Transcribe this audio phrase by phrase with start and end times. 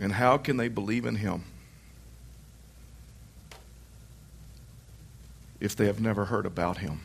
[0.00, 1.44] And how can they believe in him
[5.60, 7.02] if they have never heard about him?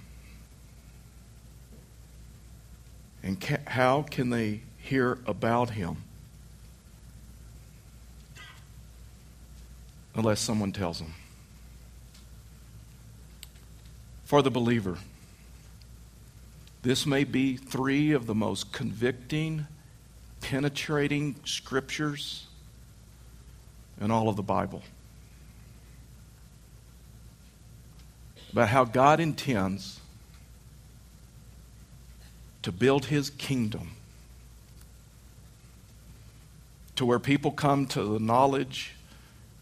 [3.21, 5.97] And ca- how can they hear about him
[10.15, 11.15] unless someone tells them?
[14.23, 14.99] For the believer,
[16.81, 19.67] this may be three of the most convicting,
[20.39, 22.47] penetrating scriptures
[23.99, 24.83] in all of the Bible.
[28.51, 29.99] About how God intends
[32.61, 33.91] to build his kingdom
[36.95, 38.95] to where people come to the knowledge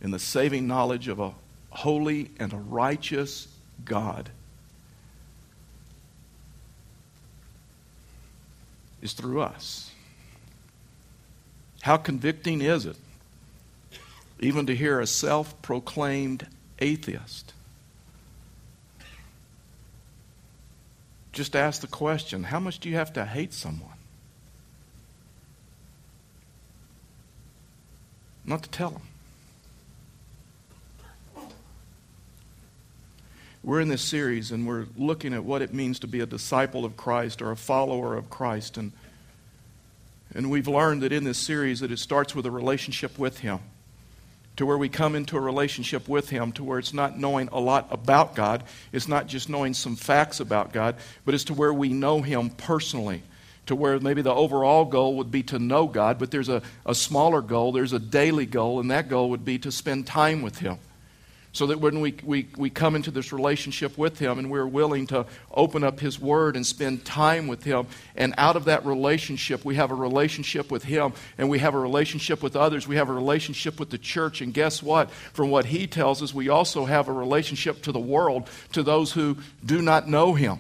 [0.01, 1.33] and the saving knowledge of a
[1.71, 3.47] holy and a righteous
[3.83, 4.29] God
[9.01, 9.91] is through us.
[11.81, 12.95] How convicting is it
[14.43, 16.47] even to hear a self proclaimed
[16.79, 17.53] atheist
[21.33, 23.89] just ask the question how much do you have to hate someone?
[28.45, 29.01] Not to tell them.
[33.63, 36.83] We're in this series and we're looking at what it means to be a disciple
[36.85, 38.77] of Christ or a follower of Christ.
[38.77, 38.91] And,
[40.35, 43.59] and we've learned that in this series that it starts with a relationship with Him
[44.55, 47.59] to where we come into a relationship with Him, to where it's not knowing a
[47.59, 51.73] lot about God, it's not just knowing some facts about God, but it's to where
[51.73, 53.23] we know Him personally.
[53.67, 56.93] To where maybe the overall goal would be to know God, but there's a, a
[56.93, 60.59] smaller goal, there's a daily goal, and that goal would be to spend time with
[60.59, 60.79] Him.
[61.53, 65.05] So that when we, we, we come into this relationship with Him and we're willing
[65.07, 69.63] to open up His Word and spend time with Him, and out of that relationship,
[69.63, 72.87] we have a relationship with Him and we have a relationship with others.
[72.87, 74.41] We have a relationship with the church.
[74.41, 75.11] And guess what?
[75.11, 79.11] From what He tells us, we also have a relationship to the world, to those
[79.11, 80.57] who do not know Him.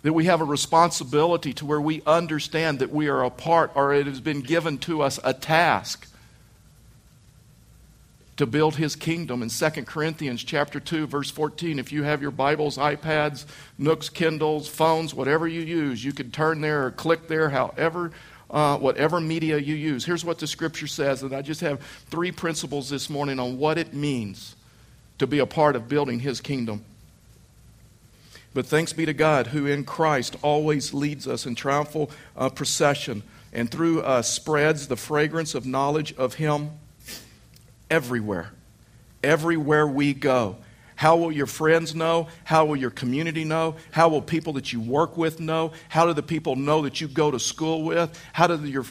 [0.00, 3.92] That we have a responsibility to where we understand that we are a part, or
[3.92, 6.08] it has been given to us a task
[8.36, 9.42] to build his kingdom.
[9.42, 13.46] In 2 corinthians chapter 2 verse 14 if you have your bibles ipads
[13.78, 18.12] nooks kindles phones whatever you use you can turn there or click there however
[18.48, 20.04] uh, whatever media you use.
[20.04, 21.80] Here's what the scripture says and i just have
[22.10, 24.54] three principles this morning on what it means
[25.18, 26.84] to be a part of building his kingdom.
[28.52, 33.22] But thanks be to god who in christ always leads us in triumphal uh, procession
[33.52, 36.70] and through us spreads the fragrance of knowledge of him
[37.90, 38.52] everywhere.
[39.22, 40.56] Everywhere we go.
[40.96, 42.28] How will your friends know?
[42.44, 43.76] How will your community know?
[43.90, 45.72] How will people that you work with know?
[45.90, 48.18] How do the people know that you go to school with?
[48.32, 48.84] How do the, your,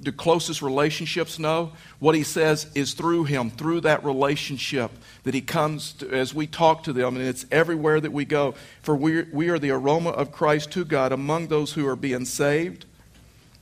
[0.00, 1.72] the closest relationships know?
[1.98, 4.90] What he says is through him, through that relationship,
[5.24, 8.54] that he comes to, as we talk to them, and it's everywhere that we go.
[8.82, 12.26] For we, we are the aroma of Christ to God among those who are being
[12.26, 12.84] saved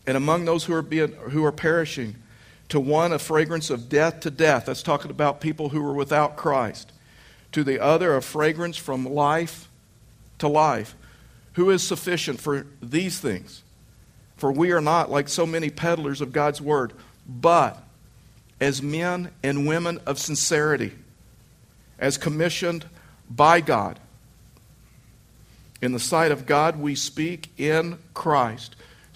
[0.04, 2.16] and among those who are, being, who are perishing
[2.68, 4.66] to one, a fragrance of death to death.
[4.66, 6.92] That's talking about people who were without Christ.
[7.52, 9.68] To the other, a fragrance from life
[10.38, 10.96] to life.
[11.54, 13.62] Who is sufficient for these things?
[14.36, 16.92] For we are not like so many peddlers of God's word,
[17.26, 17.82] but
[18.60, 20.92] as men and women of sincerity,
[21.98, 22.86] as commissioned
[23.30, 24.00] by God.
[25.80, 28.74] In the sight of God, we speak in Christ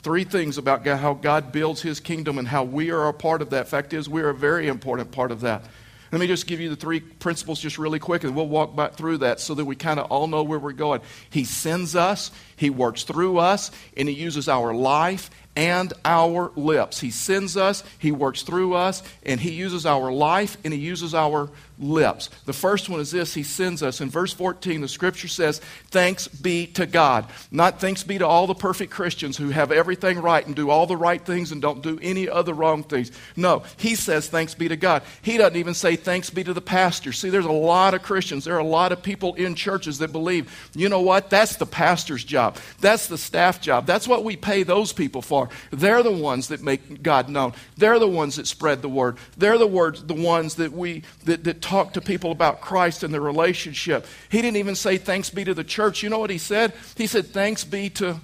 [0.08, 3.50] Three things about how God builds his kingdom and how we are a part of
[3.50, 3.68] that.
[3.68, 5.66] Fact is, we are a very important part of that.
[6.10, 8.94] Let me just give you the three principles just really quick, and we'll walk back
[8.94, 11.02] through that so that we kind of all know where we're going.
[11.28, 17.00] He sends us, He works through us, and He uses our life and our lips.
[17.00, 21.14] He sends us, He works through us, and He uses our life and He uses
[21.14, 22.28] our lips.
[22.44, 24.00] The first one is this He sends us.
[24.00, 25.60] In verse 14, the scripture says,
[25.90, 27.26] Thanks be to God.
[27.50, 30.86] Not thanks be to all the perfect Christians who have everything right and do all
[30.86, 33.10] the right things and don't do any other wrong things.
[33.34, 35.02] No, He says, Thanks be to God.
[35.22, 37.12] He doesn't even say, Thanks be to the pastor.
[37.12, 40.12] See, there's a lot of Christians, there are a lot of people in churches that
[40.12, 41.30] believe, you know what?
[41.30, 43.86] That's the pastor's job, that's the staff job.
[43.86, 45.47] That's what we pay those people for.
[45.70, 49.58] They're the ones that make God known, they're the ones that spread the word, they're
[49.58, 53.20] the, words, the ones that we that, that talk to people about Christ and their
[53.20, 54.06] relationship.
[54.28, 56.02] He didn't even say thanks be to the church.
[56.02, 56.72] You know what he said?
[56.96, 58.20] He said thanks be to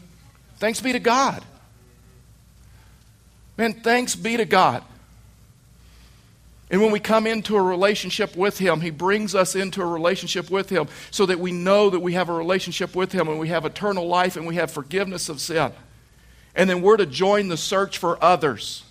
[0.57, 1.45] thanks be to God.
[3.57, 4.83] Man, thanks be to God.
[6.71, 10.51] And when we come into a relationship with Him, He brings us into a relationship
[10.51, 13.49] with Him so that we know that we have a relationship with Him and we
[13.49, 15.73] have eternal life and we have forgiveness of sin.
[16.55, 18.85] And then we're to join the search for others.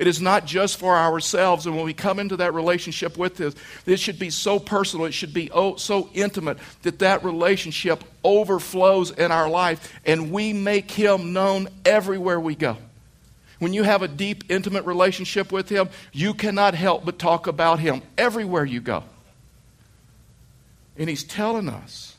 [0.00, 1.66] It is not just for ourselves.
[1.66, 3.54] And when we come into that relationship with this,
[3.84, 9.10] it should be so personal, it should be oh, so intimate that that relationship overflows
[9.10, 12.78] in our life and we make Him known everywhere we go.
[13.58, 17.78] When you have a deep, intimate relationship with Him, you cannot help but talk about
[17.78, 19.04] Him everywhere you go.
[20.96, 22.16] And He's telling us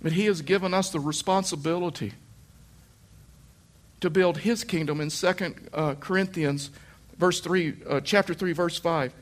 [0.00, 2.14] that He has given us the responsibility
[4.02, 6.70] to build his kingdom in 2 uh, Corinthians
[7.16, 9.12] verse 3 uh, chapter 3 verse 5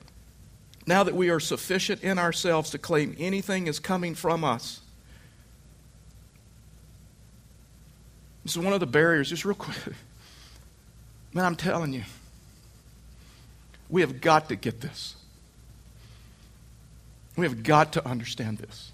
[0.87, 4.81] now that we are sufficient in ourselves to claim anything is coming from us.
[8.43, 9.77] This is one of the barriers just real quick.
[11.33, 12.03] Man i'm telling you
[13.89, 15.17] we have got to get this.
[17.37, 18.93] We have got to understand this.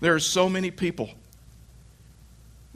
[0.00, 1.10] There are so many people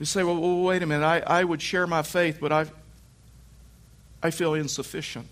[0.02, 2.66] you say, well, well wait a minute, I, I would share my faith, but I,
[4.20, 5.28] I feel insufficient.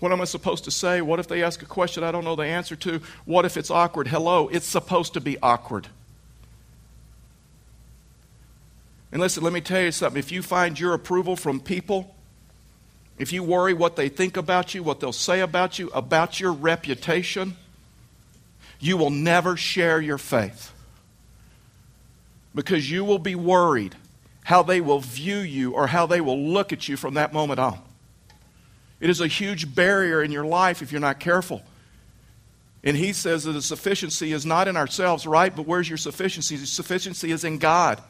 [0.00, 1.02] What am I supposed to say?
[1.02, 3.02] What if they ask a question I don't know the answer to?
[3.26, 4.08] What if it's awkward?
[4.08, 5.86] Hello, it's supposed to be awkward.
[9.12, 10.18] And listen, let me tell you something.
[10.18, 12.14] If you find your approval from people,
[13.18, 16.54] if you worry what they think about you, what they'll say about you, about your
[16.54, 17.58] reputation,
[18.80, 20.73] you will never share your faith
[22.54, 23.94] because you will be worried
[24.44, 27.58] how they will view you or how they will look at you from that moment
[27.58, 27.78] on.
[29.00, 31.62] It is a huge barrier in your life if you're not careful.
[32.84, 35.54] And he says that the sufficiency is not in ourselves, right?
[35.54, 36.56] But where's your sufficiency?
[36.56, 38.02] The sufficiency is in God.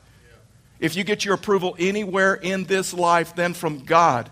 [0.81, 4.29] If you get your approval anywhere in this life, then from God,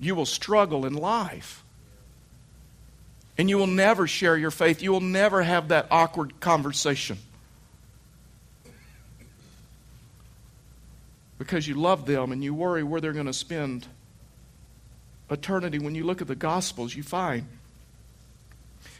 [0.00, 1.64] you will struggle in life.
[3.38, 4.82] And you will never share your faith.
[4.82, 7.18] You will never have that awkward conversation.
[11.38, 13.86] Because you love them and you worry where they're going to spend
[15.30, 15.78] eternity.
[15.78, 17.46] When you look at the Gospels, you find.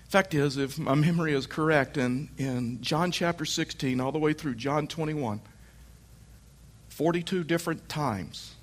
[0.08, 4.32] Fact is, if my memory is correct, in, in John chapter 16, all the way
[4.32, 5.40] through John 21,
[6.90, 8.54] 42 different times,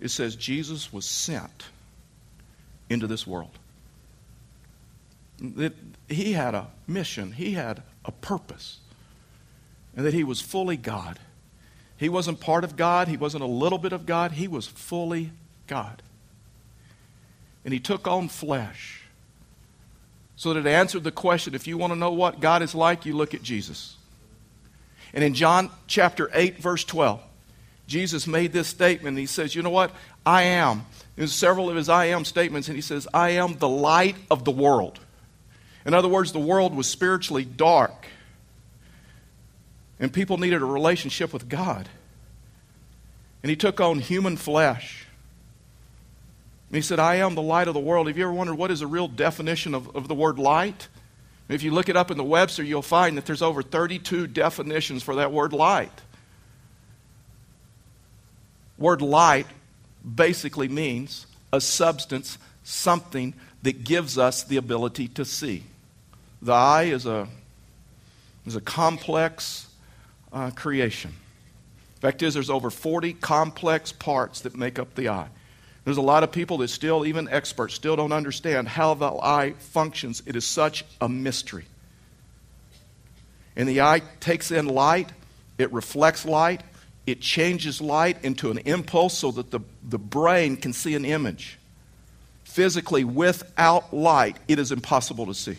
[0.00, 1.66] it says Jesus was sent
[2.90, 3.56] into this world
[5.40, 5.74] that
[6.08, 8.78] he had a mission, he had a purpose,
[9.96, 11.18] and that he was fully God.
[11.96, 15.32] He wasn't part of God, he wasn't a little bit of God, he was fully
[15.66, 16.02] God.
[17.64, 19.02] And he took on flesh
[20.36, 23.04] so that it answered the question if you want to know what God is like,
[23.04, 23.96] you look at Jesus.
[25.12, 27.20] And in John chapter 8, verse 12,
[27.86, 29.18] Jesus made this statement.
[29.18, 29.92] He says, You know what?
[30.24, 30.86] I am.
[31.16, 34.44] There's several of his I am statements, and he says, I am the light of
[34.44, 35.00] the world.
[35.84, 38.06] In other words, the world was spiritually dark.
[39.98, 41.88] And people needed a relationship with God.
[43.42, 45.06] And he took on human flesh.
[46.68, 48.06] And he said, I am the light of the world.
[48.06, 50.88] Have you ever wondered what is the real definition of, of the word light?
[51.48, 55.02] If you look it up in the Webster, you'll find that there's over 32 definitions
[55.02, 55.90] for that word light.
[58.78, 59.48] Word light
[60.14, 65.64] basically means a substance, something that gives us the ability to see.
[66.42, 67.28] The eye is a,
[68.46, 69.68] is a complex
[70.32, 71.12] uh, creation.
[72.00, 75.28] Fact is, there's over 40 complex parts that make up the eye.
[75.84, 79.54] There's a lot of people that still, even experts, still don't understand how the eye
[79.58, 80.22] functions.
[80.24, 81.64] It is such a mystery.
[83.56, 85.10] And the eye takes in light,
[85.58, 86.62] it reflects light,
[87.06, 91.58] it changes light into an impulse so that the, the brain can see an image.
[92.44, 95.56] Physically, without light, it is impossible to see.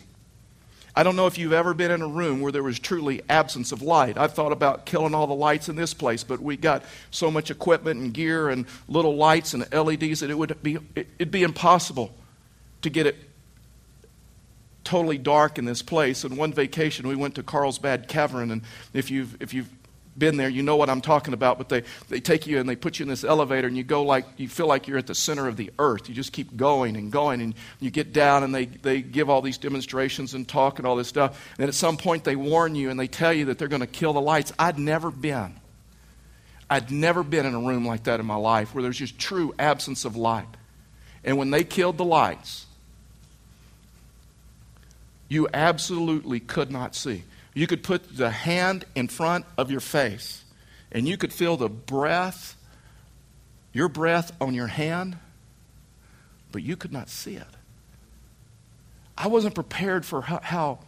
[0.95, 3.71] I don't know if you've ever been in a room where there was truly absence
[3.71, 4.17] of light.
[4.17, 7.49] I've thought about killing all the lights in this place, but we got so much
[7.49, 12.13] equipment and gear and little lights and LEDs that it would be it'd be impossible
[12.81, 13.15] to get it
[14.83, 16.23] totally dark in this place.
[16.23, 18.61] And one vacation we went to Carlsbad Cavern, and
[18.93, 19.69] if you've if you've
[20.17, 21.57] been there, you know what I'm talking about.
[21.57, 24.03] But they, they take you and they put you in this elevator, and you go
[24.03, 26.09] like, you feel like you're at the center of the earth.
[26.09, 29.41] You just keep going and going, and you get down, and they, they give all
[29.41, 31.51] these demonstrations and talk and all this stuff.
[31.57, 33.87] And at some point, they warn you and they tell you that they're going to
[33.87, 34.53] kill the lights.
[34.59, 35.55] I'd never been.
[36.69, 39.53] I'd never been in a room like that in my life where there's just true
[39.59, 40.47] absence of light.
[41.23, 42.65] And when they killed the lights,
[45.27, 47.23] you absolutely could not see.
[47.53, 50.43] You could put the hand in front of your face
[50.91, 52.55] and you could feel the breath,
[53.73, 55.17] your breath on your hand,
[56.51, 57.47] but you could not see it.
[59.17, 60.79] I wasn't prepared for how, how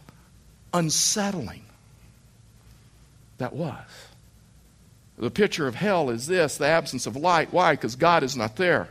[0.72, 1.64] unsettling
[3.38, 3.86] that was.
[5.16, 7.52] The picture of hell is this the absence of light.
[7.52, 7.72] Why?
[7.72, 8.88] Because God is not there.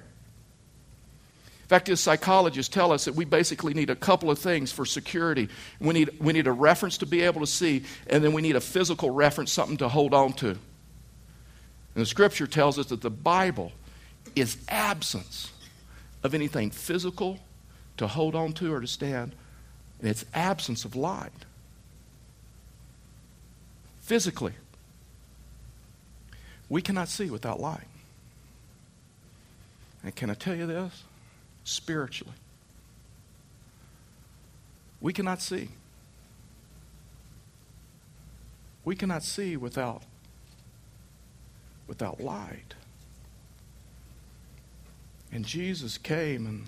[1.73, 5.49] As psychologists tell us that we basically need a couple of things for security.
[5.79, 8.55] We need, we need a reference to be able to see, and then we need
[8.55, 10.49] a physical reference, something to hold on to.
[10.49, 10.59] And
[11.95, 13.71] the scripture tells us that the Bible
[14.35, 15.51] is absence
[16.21, 17.39] of anything physical
[17.97, 19.33] to hold on to or to stand,
[19.99, 21.31] and it's absence of light.
[24.01, 24.53] Physically,
[26.69, 27.87] we cannot see without light.
[30.03, 31.03] And can I tell you this?
[31.63, 32.33] Spiritually,
[34.99, 35.69] we cannot see.
[38.85, 40.03] We cannot see without
[41.87, 42.73] without light.
[45.31, 46.65] And Jesus came and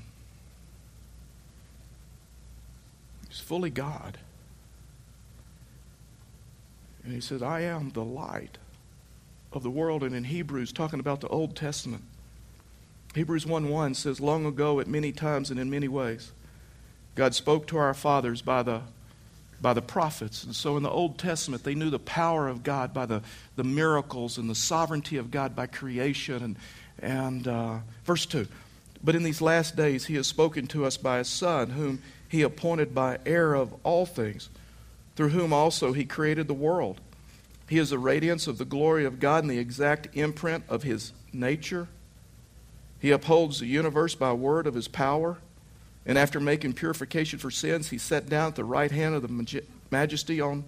[3.28, 4.18] he's fully God.
[7.04, 8.58] And he said, I am the light
[9.54, 10.04] of the world.
[10.04, 12.04] And in Hebrews, talking about the Old Testament,
[13.16, 16.32] Hebrews 1 1 says, Long ago, at many times and in many ways,
[17.16, 18.82] God spoke to our fathers by the
[19.62, 20.44] by the prophets.
[20.44, 23.24] And so in the Old Testament, they knew the power of God by the,
[23.56, 26.44] the miracles and the sovereignty of God by creation.
[26.44, 26.58] And,
[27.00, 28.48] and uh, verse 2
[29.04, 32.42] But in these last days, he has spoken to us by his Son, whom he
[32.42, 34.50] appointed by heir of all things,
[35.16, 37.00] through whom also he created the world.
[37.68, 41.14] He is the radiance of the glory of God and the exact imprint of his
[41.34, 41.88] nature.
[43.06, 45.38] He upholds the universe by word of his power.
[46.08, 49.62] And after making purification for sins, he sat down at the right hand of the
[49.92, 50.64] majesty on,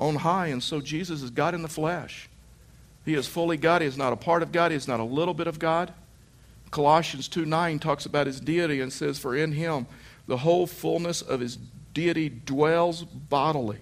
[0.00, 0.46] on high.
[0.46, 2.30] And so Jesus is God in the flesh.
[3.04, 3.82] He is fully God.
[3.82, 4.70] He is not a part of God.
[4.70, 5.92] He is not a little bit of God.
[6.70, 9.86] Colossians 2 9 talks about his deity and says, For in him
[10.26, 11.58] the whole fullness of his
[11.92, 13.80] deity dwells bodily.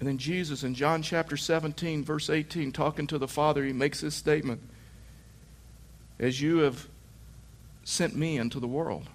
[0.00, 4.00] And then Jesus in John chapter 17, verse 18, talking to the Father, he makes
[4.00, 4.62] this statement
[6.18, 6.88] As you have
[7.84, 9.08] sent me into the world.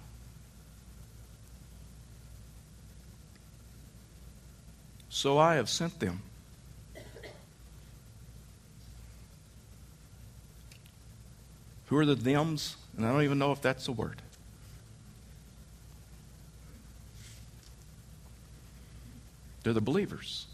[5.08, 6.22] So I have sent them.
[11.86, 12.76] Who are the thems?
[12.96, 14.22] And I don't even know if that's a word.
[19.62, 20.46] They're the believers.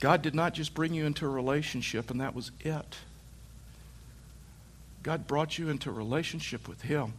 [0.00, 2.96] God did not just bring you into a relationship and that was it.
[5.02, 7.14] God brought you into relationship with Him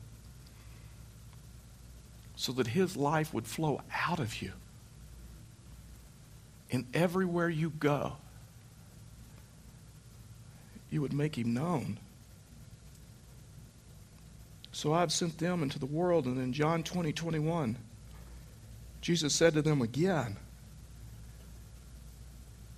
[2.35, 4.53] so that His life would flow out of you.
[6.71, 8.13] And everywhere you go,
[10.89, 11.97] you would make Him known.
[14.71, 16.25] So I've sent them into the world.
[16.25, 17.77] And in John 20, 21,
[19.01, 20.37] Jesus said to them again,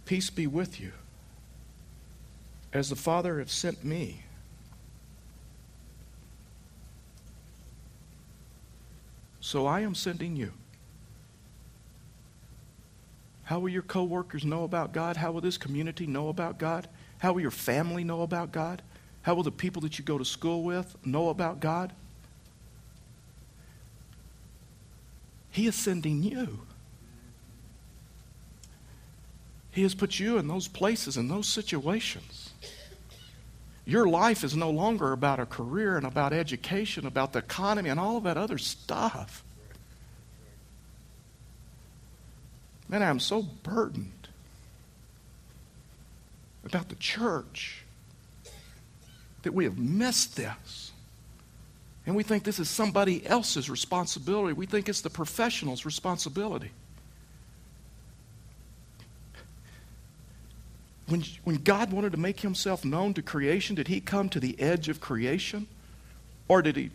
[0.06, 0.92] Peace be with you.
[2.74, 4.25] As the Father has sent me,
[9.46, 10.54] So I am sending you.
[13.44, 15.18] How will your coworkers know about God?
[15.18, 16.88] How will this community know about God?
[17.20, 18.82] How will your family know about God?
[19.22, 21.94] How will the people that you go to school with know about God?
[25.52, 26.62] He is sending you.
[29.70, 32.50] He has put you in those places, in those situations.
[33.86, 38.00] Your life is no longer about a career and about education, about the economy, and
[38.00, 39.44] all of that other stuff.
[42.90, 44.28] Man, I'm so burdened
[46.64, 47.84] about the church
[49.44, 50.92] that we have missed this.
[52.08, 54.54] And we think this is somebody else's responsibility.
[54.54, 56.72] We think it's the professional's responsibility.
[61.08, 64.60] When, when God wanted to make himself known to creation, did he come to the
[64.60, 65.68] edge of creation?
[66.48, 66.92] Or did he,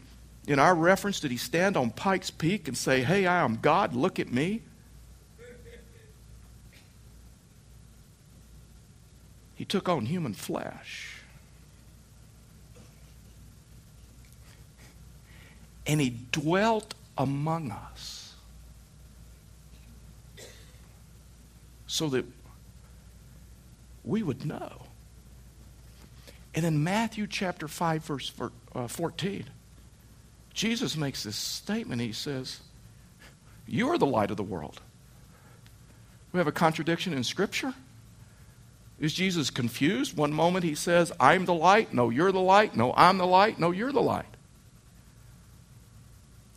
[0.47, 3.95] in our reference, did he stand on Pikes Peak and say, Hey, I am God,
[3.95, 4.63] look at me?
[9.55, 11.17] He took on human flesh.
[15.87, 18.35] And he dwelt among us
[21.87, 22.25] so that
[24.05, 24.83] we would know.
[26.55, 28.33] And in Matthew chapter 5, verse
[28.75, 29.45] uh, 14,
[30.53, 32.03] Jesus makes this statement.
[32.03, 32.61] He says,
[33.67, 34.81] You are the light of the world.
[36.33, 37.75] We have a contradiction in Scripture.
[38.99, 40.17] Is Jesus confused?
[40.17, 41.95] One moment he says, I'm the light.
[41.95, 42.77] No, you're the light.
[42.77, 43.59] No, I'm the light.
[43.59, 44.27] No, you're the light.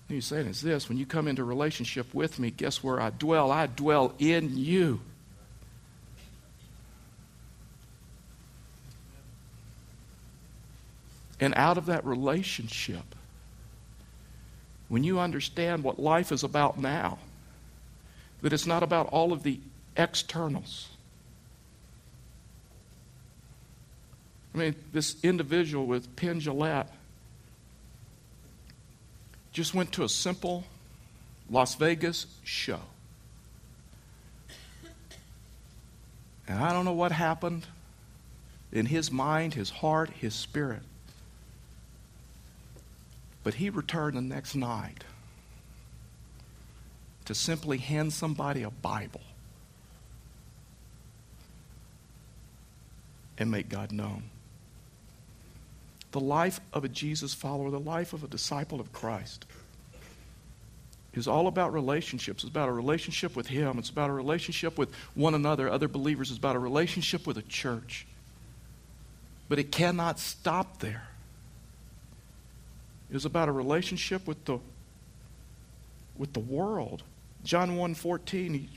[0.09, 3.49] he's saying is this when you come into relationship with me, guess where I dwell?
[3.51, 4.99] I dwell in you.
[11.43, 13.03] And out of that relationship,
[14.87, 17.17] when you understand what life is about now,
[18.41, 19.59] that it's not about all of the
[19.97, 20.87] externals.
[24.55, 26.87] I mean, this individual with Penn Jillette
[29.51, 30.63] just went to a simple
[31.49, 32.79] Las Vegas show.
[36.47, 37.67] And I don't know what happened
[38.71, 40.83] in his mind, his heart, his spirit.
[43.43, 45.03] But he returned the next night
[47.25, 49.21] to simply hand somebody a Bible
[53.37, 54.23] and make God known.
[56.11, 59.45] The life of a Jesus follower, the life of a disciple of Christ,
[61.13, 62.43] is all about relationships.
[62.43, 66.29] It's about a relationship with Him, it's about a relationship with one another, other believers,
[66.29, 68.05] it's about a relationship with a church.
[69.49, 71.07] But it cannot stop there
[73.15, 74.59] is about a relationship with the,
[76.17, 77.03] with the world.
[77.43, 78.67] John 1.14,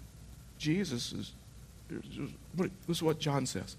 [0.59, 1.33] Jesus is,
[1.89, 3.77] this is what John says.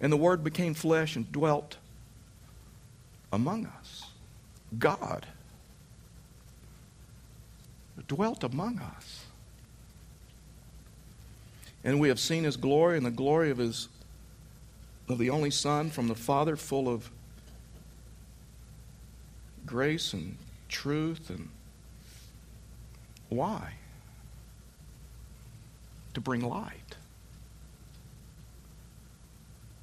[0.00, 1.76] And the Word became flesh and dwelt
[3.32, 4.06] among us.
[4.78, 5.26] God
[8.08, 9.24] dwelt among us.
[11.84, 13.88] And we have seen his glory and the glory of his
[15.08, 17.10] of the only Son from the Father, full of
[19.66, 20.36] grace and
[20.68, 21.48] truth and
[23.28, 23.74] why?
[26.14, 26.96] To bring light.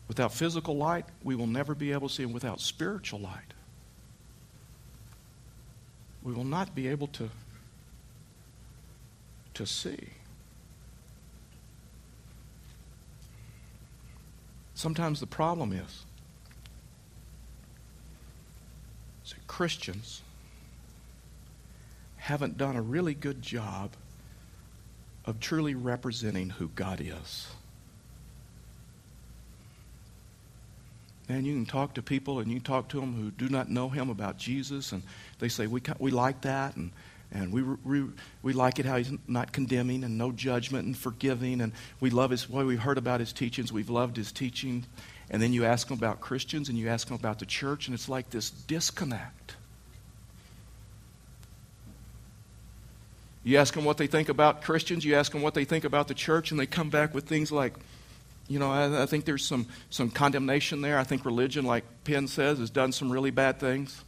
[0.07, 3.53] Without physical light, we will never be able to see, and without spiritual light,
[6.23, 7.29] we will not be able to,
[9.53, 10.09] to see.
[14.73, 16.05] Sometimes the problem is
[19.59, 20.21] Christians
[22.15, 23.91] haven't done a really good job
[25.25, 27.45] of truly representing who God is.
[31.27, 33.89] And you can talk to people and you talk to them who do not know
[33.89, 35.03] him about Jesus, and
[35.39, 36.91] they say, We, we like that, and,
[37.33, 38.05] and we, we,
[38.41, 42.31] we like it how he's not condemning and no judgment and forgiving, and we love
[42.31, 44.85] his, well, we've heard about his teachings, we've loved his teaching.
[45.31, 47.93] And then you ask them about Christians and you ask them about the church, and
[47.93, 49.55] it's like this disconnect.
[53.43, 56.07] You ask them what they think about Christians, you ask them what they think about
[56.07, 57.73] the church, and they come back with things like,
[58.47, 60.97] you know, I, I think there's some, some condemnation there.
[60.97, 64.03] I think religion, like Penn says, has done some really bad things.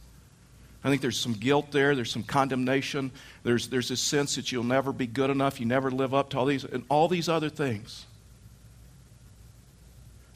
[0.84, 1.94] I think there's some guilt there.
[1.94, 3.12] There's some condemnation.
[3.44, 5.60] There's, there's this sense that you'll never be good enough.
[5.60, 8.04] You never live up to all these, and all these other things.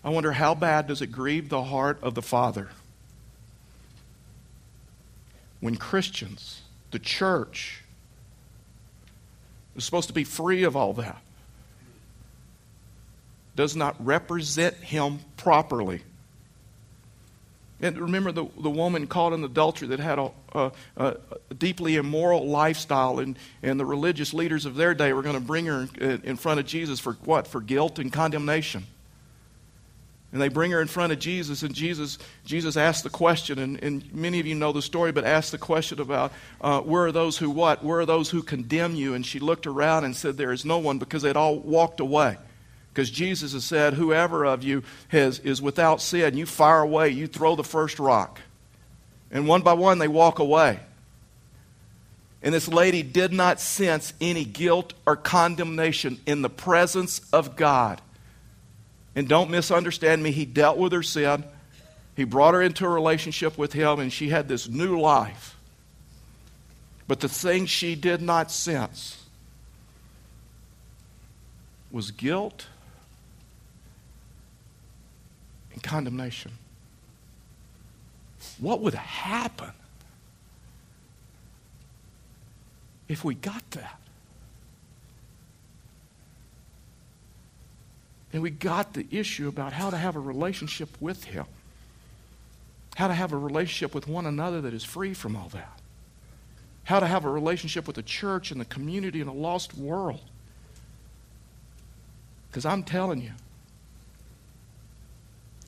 [0.07, 2.69] I wonder how bad does it grieve the heart of the Father
[5.59, 7.83] when Christians, the church,
[9.75, 11.21] is supposed to be free of all that,
[13.57, 16.03] does not represent Him properly.
[17.81, 21.17] And remember the, the woman caught in adultery that had a, a, a,
[21.59, 25.67] deeply immoral lifestyle, and, and the religious leaders of their day were going to bring
[25.67, 27.49] her in, in front of Jesus for what?
[27.49, 28.87] For guilt and condemnation.
[30.33, 33.83] And they bring her in front of Jesus, and Jesus, Jesus asks the question, and,
[33.83, 37.13] and many of you know the story, but asked the question about, uh, where are
[37.13, 37.85] those who what?
[37.85, 39.15] Where are those who condemn you?
[39.15, 42.37] And she looked around and said, There is no one, because they'd all walked away.
[42.93, 47.27] Because Jesus has said, Whoever of you has, is without sin, you fire away, you
[47.27, 48.41] throw the first rock.
[49.31, 50.81] And one by one, they walk away.
[52.43, 58.01] And this lady did not sense any guilt or condemnation in the presence of God.
[59.17, 61.43] And don't misunderstand me, he dealt with her sin.
[62.15, 65.57] He brought her into a relationship with him, and she had this new life.
[67.09, 69.23] But the thing she did not sense
[71.91, 72.67] was guilt
[75.73, 76.53] and condemnation.
[78.59, 79.73] What would happen
[83.09, 83.99] if we got that?
[88.37, 91.47] And we got the issue about how to have a relationship with Him,
[92.95, 95.81] how to have a relationship with one another that is free from all that,
[96.85, 100.21] how to have a relationship with the church and the community in a lost world.
[102.51, 103.33] Because I'm telling you,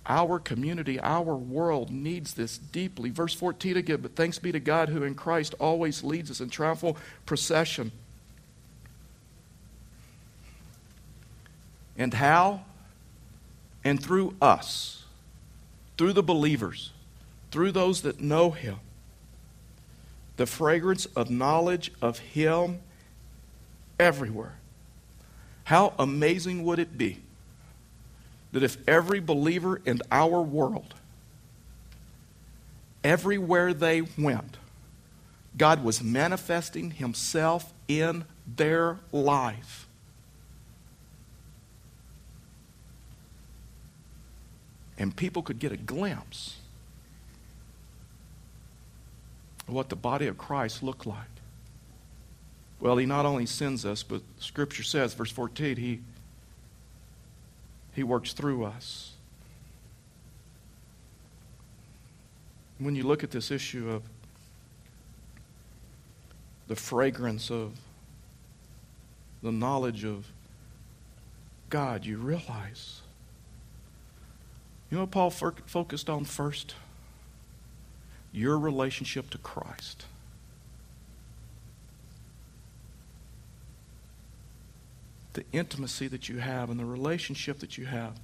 [0.08, 3.08] Our community, our world needs this deeply.
[3.08, 6.50] Verse 14 again, but thanks be to God who in Christ always leads us in
[6.50, 7.92] triumphal procession.
[11.98, 12.62] And how?
[13.84, 15.04] And through us,
[15.98, 16.92] through the believers,
[17.50, 18.76] through those that know Him.
[20.36, 22.78] The fragrance of knowledge of Him
[23.98, 24.54] everywhere.
[25.64, 27.18] How amazing would it be
[28.52, 30.94] that if every believer in our world,
[33.02, 34.56] everywhere they went,
[35.56, 39.87] God was manifesting Himself in their life.
[44.98, 46.58] And people could get a glimpse
[49.66, 51.20] of what the body of Christ looked like.
[52.80, 56.00] Well, He not only sends us, but Scripture says, verse 14, He
[57.98, 59.10] he works through us.
[62.78, 64.04] When you look at this issue of
[66.68, 67.72] the fragrance of
[69.42, 70.28] the knowledge of
[71.70, 73.00] God, you realize.
[74.90, 76.74] You know what Paul focused on first?
[78.32, 80.06] Your relationship to Christ.
[85.38, 88.18] the intimacy that you have and the relationship that you have.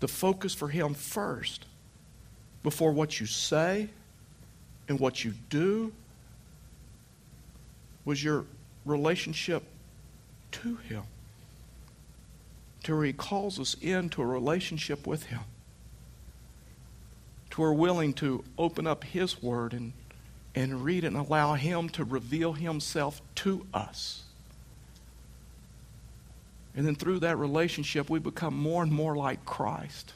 [0.00, 1.66] The focus for Him first
[2.62, 3.90] before what you say
[4.88, 5.92] and what you do
[8.06, 8.46] was your
[8.86, 9.62] relationship
[10.52, 11.02] to Him.
[12.84, 15.40] To where He calls us into a relationship with Him.
[17.56, 19.94] To we're willing to open up His Word and,
[20.54, 24.24] and read it and allow Him to reveal Himself to us.
[26.74, 30.12] And then through that relationship, we become more and more like Christ.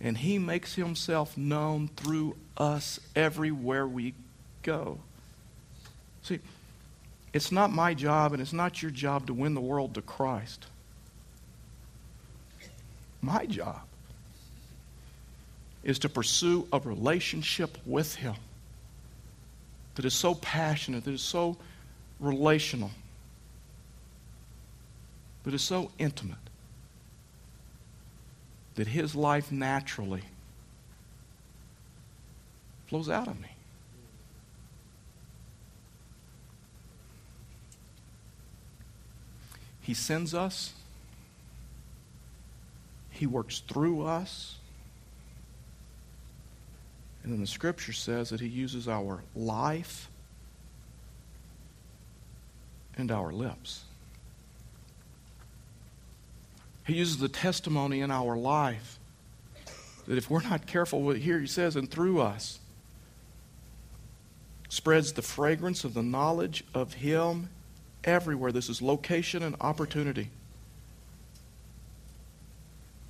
[0.00, 4.14] And He makes Himself known through us everywhere we
[4.64, 4.98] go.
[6.24, 6.40] See,
[7.32, 10.66] it's not my job and it's not your job to win the world to Christ.
[13.22, 13.82] My job
[15.84, 18.34] is to pursue a relationship with Him
[19.94, 21.56] that is so passionate, that is so
[22.18, 22.90] relational
[25.44, 26.38] but is so intimate
[28.74, 30.22] that his life naturally
[32.86, 33.48] flows out of me.
[39.80, 40.72] He sends us,
[43.10, 44.56] He works through us.
[47.24, 50.08] And then the scripture says that He uses our life
[52.96, 53.84] and our lips.
[56.86, 58.98] He uses the testimony in our life
[60.06, 62.60] that if we're not careful, here he says, and through us,
[64.68, 67.48] spreads the fragrance of the knowledge of Him
[68.02, 68.52] everywhere.
[68.52, 70.30] This is location and opportunity.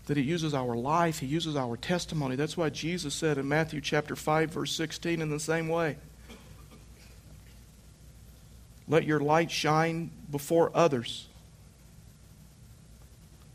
[0.07, 2.37] That He uses our life, He uses our testimony.
[2.37, 5.97] That's why Jesus said in Matthew chapter 5, verse 16, in the same way.
[8.87, 11.27] Let your light shine before others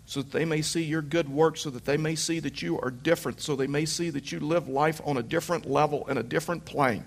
[0.09, 2.79] so that they may see your good works, so that they may see that you
[2.79, 6.17] are different, so they may see that you live life on a different level and
[6.17, 7.03] a different plane.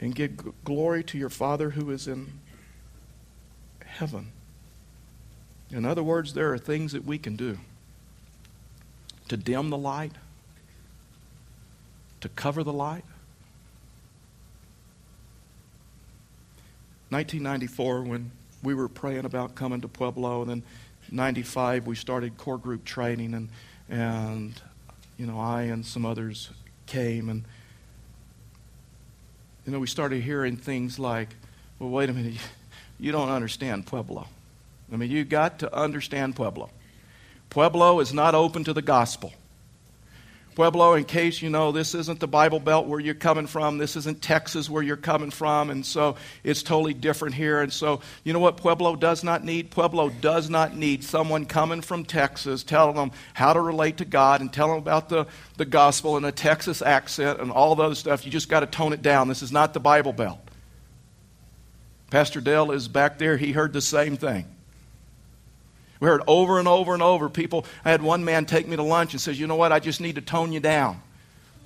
[0.00, 2.34] And give glory to your Father who is in
[4.00, 4.32] heaven.
[5.70, 7.58] In other words, there are things that we can do
[9.28, 10.12] to dim the light,
[12.22, 13.04] to cover the light,
[17.10, 18.30] 1994, when
[18.62, 20.62] we were praying about coming to Pueblo, and then
[21.10, 23.48] 95 we started core group training, and
[23.90, 24.60] and
[25.18, 26.48] you know I and some others
[26.86, 27.44] came, and
[29.66, 31.28] you know we started hearing things like,
[31.78, 32.38] well, wait a minute,
[33.00, 34.26] you don't understand Pueblo.
[34.92, 36.70] I mean, you got to understand Pueblo.
[37.48, 39.32] Pueblo is not open to the gospel.
[40.56, 43.78] Pueblo, in case you know, this isn't the Bible Belt where you're coming from.
[43.78, 45.70] This isn't Texas where you're coming from.
[45.70, 47.60] And so it's totally different here.
[47.60, 49.70] And so, you know what Pueblo does not need?
[49.70, 54.40] Pueblo does not need someone coming from Texas telling them how to relate to God
[54.40, 57.94] and telling them about the, the gospel in a Texas accent and all the other
[57.94, 58.26] stuff.
[58.26, 59.28] You just got to tone it down.
[59.28, 60.40] This is not the Bible Belt.
[62.10, 63.36] Pastor Dell is back there.
[63.36, 64.44] He heard the same thing.
[66.00, 67.66] We heard over and over and over people.
[67.84, 69.70] I had one man take me to lunch and says, You know what?
[69.70, 71.00] I just need to tone you down.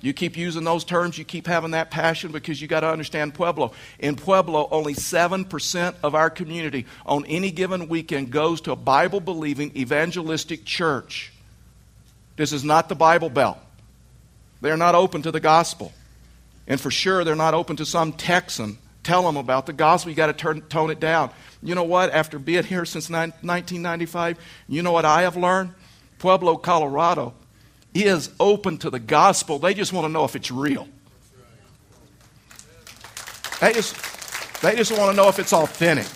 [0.01, 3.33] You keep using those terms, you keep having that passion because you got to understand
[3.33, 3.71] Pueblo.
[3.97, 9.19] In Pueblo, only 7% of our community on any given weekend goes to a Bible
[9.19, 11.33] believing evangelistic church.
[12.35, 13.57] This is not the Bible Belt.
[14.61, 15.91] They're not open to the gospel.
[16.67, 20.09] And for sure, they're not open to some Texan tell them about the gospel.
[20.09, 21.29] You got to tone it down.
[21.63, 22.11] You know what?
[22.11, 24.37] After being here since 1995,
[24.67, 25.73] you know what I have learned?
[26.19, 27.33] Pueblo, Colorado
[27.93, 29.59] is open to the gospel.
[29.59, 30.87] They just want to know if it's real.
[33.61, 33.95] They just,
[34.61, 36.07] they just want to know if it's authentic.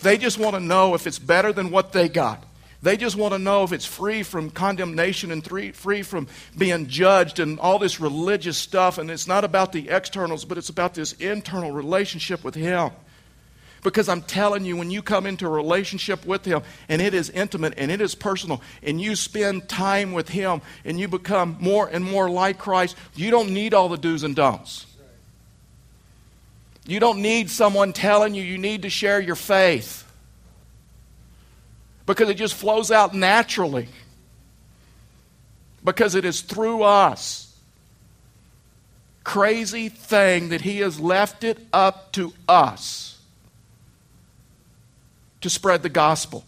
[0.00, 2.42] They just want to know if it's better than what they got.
[2.82, 7.38] They just want to know if it's free from condemnation and free from being judged
[7.38, 8.96] and all this religious stuff.
[8.96, 12.90] And it's not about the externals, but it's about this internal relationship with Him.
[13.82, 17.28] Because I'm telling you, when you come into a relationship with Him and it is
[17.30, 21.86] intimate and it is personal and you spend time with Him and you become more
[21.86, 24.86] and more like Christ, you don't need all the do's and don'ts.
[26.86, 30.09] You don't need someone telling you you need to share your faith
[32.06, 33.88] because it just flows out naturally.
[35.84, 37.54] Because it is through us.
[39.24, 43.18] Crazy thing that He has left it up to us
[45.40, 46.44] to spread the gospel.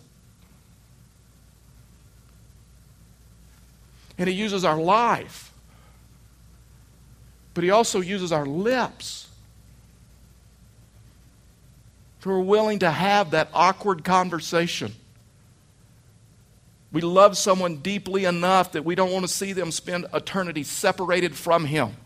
[4.18, 5.52] And He uses our life,
[7.54, 9.28] but He also uses our lips.
[12.24, 14.94] We're willing to have that awkward conversation.
[16.92, 21.34] We love someone deeply enough that we don't want to see them spend eternity separated
[21.34, 21.96] from Him.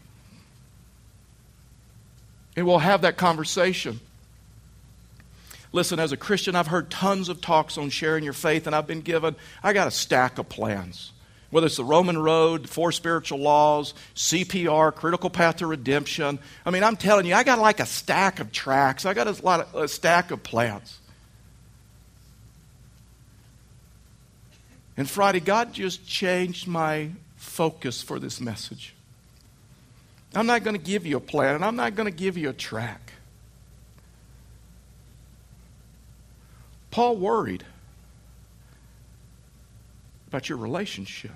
[2.54, 4.00] And we'll have that conversation.
[5.72, 8.86] Listen, as a Christian, I've heard tons of talks on sharing your faith, and I've
[8.86, 11.12] been given, I got a stack of plans.
[11.50, 16.38] Whether it's the Roman Road, the Four Spiritual Laws, CPR, Critical Path to Redemption.
[16.64, 19.04] I mean, I'm telling you, I got like a stack of tracts.
[19.04, 20.98] I got a, lot of, a stack of plans.
[24.96, 28.94] And Friday, God just changed my focus for this message.
[30.34, 32.48] I'm not going to give you a plan, and I'm not going to give you
[32.48, 33.10] a tract.
[36.90, 37.64] Paul worried
[40.28, 41.32] about your relationship.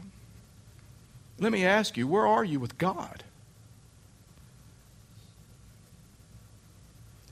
[1.39, 3.25] Let me ask you, where are you with God?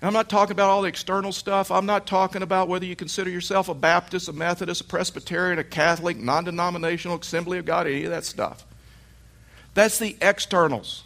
[0.01, 1.73] I'm not talking about all the external stuff.
[1.73, 5.65] I'm not talking about whether you consider yourself a Baptist, a Methodist, a Presbyterian, a
[5.65, 8.65] Catholic, non denominational, Assembly of God, any of that stuff.
[9.75, 11.03] That's the externals.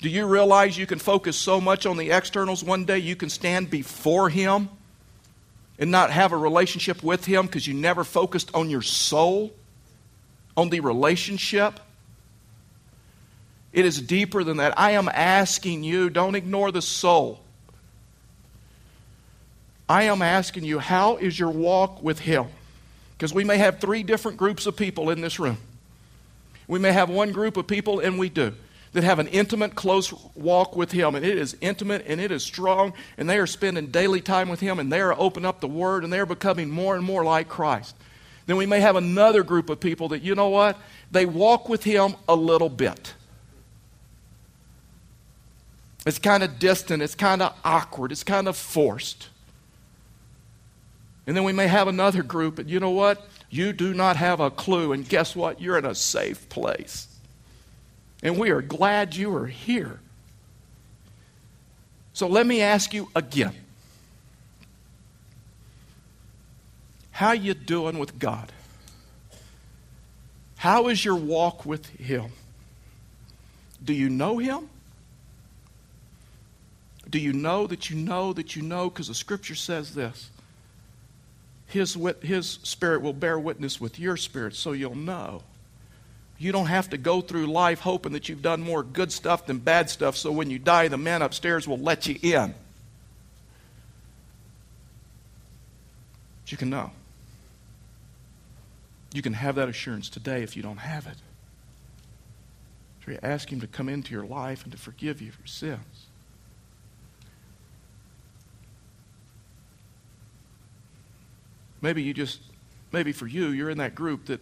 [0.00, 3.28] Do you realize you can focus so much on the externals one day you can
[3.28, 4.70] stand before Him
[5.78, 9.52] and not have a relationship with Him because you never focused on your soul,
[10.56, 11.78] on the relationship.
[13.72, 14.78] It is deeper than that.
[14.78, 17.40] I am asking you, don't ignore the soul.
[19.88, 22.46] I am asking you, how is your walk with Him?
[23.16, 25.58] Because we may have three different groups of people in this room.
[26.66, 28.54] We may have one group of people, and we do
[28.92, 31.14] that have an intimate, close walk with Him.
[31.14, 34.60] And it is intimate and it is strong, and they are spending daily time with
[34.60, 37.24] Him, and they are opening up the Word, and they are becoming more and more
[37.24, 37.94] like Christ.
[38.46, 40.76] Then we may have another group of people that, you know what?
[41.12, 43.14] They walk with Him a little bit.
[46.06, 49.28] It's kind of distant, it's kind of awkward, it's kind of forced.
[51.26, 53.24] And then we may have another group, and you know what?
[53.50, 55.60] You do not have a clue, and guess what?
[55.60, 57.06] You're in a safe place.
[58.22, 60.00] And we are glad you are here.
[62.12, 63.54] So let me ask you again.
[67.12, 68.50] How you doing with God?
[70.56, 72.32] How is your walk with him?
[73.82, 74.68] Do you know him?
[77.10, 78.88] Do you know that you know that you know?
[78.88, 80.30] Because the scripture says this
[81.70, 85.42] his, his spirit will bear witness with your spirit, so you'll know.
[86.36, 89.58] You don't have to go through life hoping that you've done more good stuff than
[89.58, 92.54] bad stuff, so when you die, the man upstairs will let you in.
[96.42, 96.90] But you can know.
[99.12, 101.16] You can have that assurance today if you don't have it.
[103.04, 106.06] So you ask Him to come into your life and to forgive you for sins.
[111.82, 112.40] Maybe you just,
[112.92, 114.40] maybe for you, you're in that group that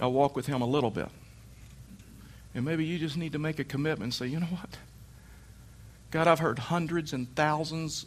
[0.00, 1.08] I'll walk with Him a little bit.
[2.54, 4.76] And maybe you just need to make a commitment and say, you know what?
[6.10, 8.06] God, I've heard hundreds and thousands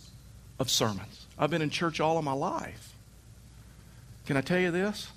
[0.60, 1.26] of sermons.
[1.38, 2.96] I've been in church all of my life.
[4.26, 5.10] Can I tell you this?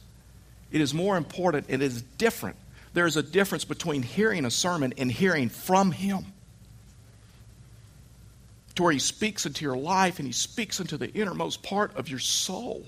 [0.72, 1.66] It is more important.
[1.68, 2.56] It is different.
[2.92, 6.26] There is a difference between hearing a sermon and hearing from Him.
[8.76, 12.08] To where He speaks into your life and He speaks into the innermost part of
[12.08, 12.84] your soul.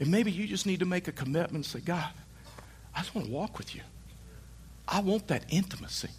[0.00, 2.10] And maybe you just need to make a commitment and say, God,
[2.94, 3.82] I just want to walk with you.
[4.86, 6.10] I want that intimacy.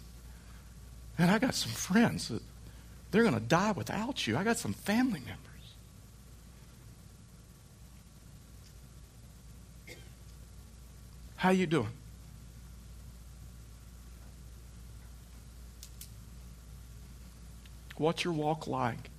[1.18, 2.42] And I got some friends that
[3.10, 4.36] they're going to die without you.
[4.36, 5.40] I got some family members.
[11.36, 11.88] How you doing?
[17.98, 19.10] What's your walk like?